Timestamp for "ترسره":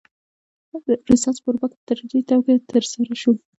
2.69-3.13